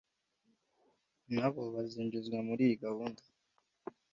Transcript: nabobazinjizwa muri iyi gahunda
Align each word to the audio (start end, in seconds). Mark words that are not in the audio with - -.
nabobazinjizwa 1.33 2.37
muri 2.47 2.61
iyi 2.67 2.75
gahunda 2.83 3.21